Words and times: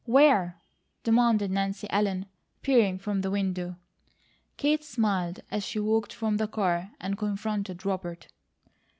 "Where?" 0.05 0.59
demanded 1.03 1.51
Nancy 1.51 1.85
Ellen, 1.91 2.25
peering 2.63 2.97
from 2.97 3.21
the 3.21 3.29
window. 3.29 3.75
Kate 4.57 4.83
smiled 4.83 5.41
as 5.51 5.63
she 5.63 5.79
walked 5.79 6.11
from 6.11 6.37
the 6.37 6.47
car 6.47 6.89
and 6.99 7.19
confronted 7.19 7.85
Robert. 7.85 8.27